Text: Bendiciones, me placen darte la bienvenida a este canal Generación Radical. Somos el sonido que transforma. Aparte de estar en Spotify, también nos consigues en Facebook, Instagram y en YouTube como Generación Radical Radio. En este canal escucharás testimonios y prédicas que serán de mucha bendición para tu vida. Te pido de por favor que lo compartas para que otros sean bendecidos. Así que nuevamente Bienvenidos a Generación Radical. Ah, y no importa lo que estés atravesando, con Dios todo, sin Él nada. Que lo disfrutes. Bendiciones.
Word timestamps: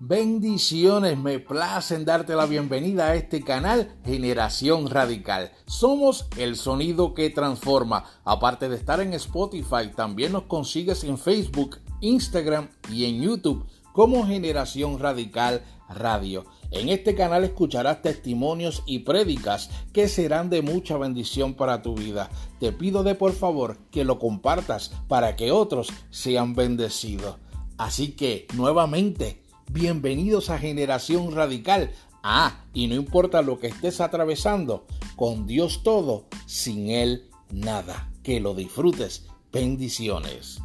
Bendiciones, 0.00 1.16
me 1.16 1.38
placen 1.38 2.04
darte 2.04 2.34
la 2.34 2.46
bienvenida 2.46 3.06
a 3.06 3.14
este 3.14 3.42
canal 3.42 3.96
Generación 4.04 4.90
Radical. 4.90 5.52
Somos 5.66 6.26
el 6.36 6.56
sonido 6.56 7.14
que 7.14 7.30
transforma. 7.30 8.04
Aparte 8.24 8.68
de 8.68 8.74
estar 8.74 8.98
en 9.00 9.14
Spotify, 9.14 9.92
también 9.94 10.32
nos 10.32 10.42
consigues 10.44 11.04
en 11.04 11.16
Facebook, 11.16 11.78
Instagram 12.00 12.70
y 12.90 13.04
en 13.04 13.22
YouTube 13.22 13.66
como 13.92 14.26
Generación 14.26 14.98
Radical 14.98 15.62
Radio. 15.88 16.44
En 16.72 16.88
este 16.88 17.14
canal 17.14 17.44
escucharás 17.44 18.02
testimonios 18.02 18.82
y 18.86 18.98
prédicas 19.00 19.70
que 19.92 20.08
serán 20.08 20.50
de 20.50 20.60
mucha 20.60 20.98
bendición 20.98 21.54
para 21.54 21.82
tu 21.82 21.94
vida. 21.94 22.30
Te 22.58 22.72
pido 22.72 23.04
de 23.04 23.14
por 23.14 23.32
favor 23.32 23.78
que 23.92 24.02
lo 24.02 24.18
compartas 24.18 24.90
para 25.06 25.36
que 25.36 25.52
otros 25.52 25.92
sean 26.10 26.56
bendecidos. 26.56 27.36
Así 27.78 28.12
que 28.12 28.48
nuevamente 28.54 29.43
Bienvenidos 29.70 30.50
a 30.50 30.58
Generación 30.58 31.34
Radical. 31.34 31.90
Ah, 32.22 32.64
y 32.72 32.86
no 32.86 32.94
importa 32.94 33.42
lo 33.42 33.58
que 33.58 33.68
estés 33.68 34.00
atravesando, 34.00 34.86
con 35.16 35.46
Dios 35.46 35.82
todo, 35.82 36.26
sin 36.46 36.90
Él 36.90 37.28
nada. 37.50 38.10
Que 38.22 38.40
lo 38.40 38.54
disfrutes. 38.54 39.26
Bendiciones. 39.52 40.60